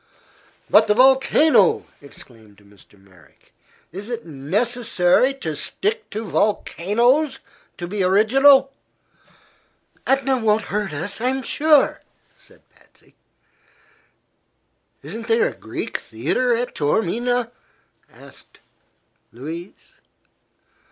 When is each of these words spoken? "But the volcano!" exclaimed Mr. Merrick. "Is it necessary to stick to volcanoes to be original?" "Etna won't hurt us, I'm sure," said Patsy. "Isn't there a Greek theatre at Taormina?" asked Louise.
"But 0.67 0.87
the 0.87 0.95
volcano!" 0.95 1.85
exclaimed 2.01 2.57
Mr. 2.57 2.99
Merrick. 2.99 3.53
"Is 3.91 4.09
it 4.09 4.25
necessary 4.25 5.31
to 5.35 5.55
stick 5.55 6.09
to 6.09 6.25
volcanoes 6.25 7.37
to 7.77 7.87
be 7.87 8.01
original?" 8.03 8.73
"Etna 10.07 10.37
won't 10.39 10.63
hurt 10.73 10.91
us, 10.91 11.21
I'm 11.21 11.43
sure," 11.43 12.01
said 12.35 12.67
Patsy. 12.75 13.13
"Isn't 15.03 15.27
there 15.27 15.47
a 15.49 15.53
Greek 15.53 15.99
theatre 15.99 16.51
at 16.55 16.73
Taormina?" 16.73 17.51
asked 18.11 18.57
Louise. 19.31 19.93